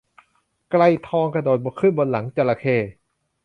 [0.71, 2.77] ไกรทองกระโดดขึ้นบนหลังจระเข้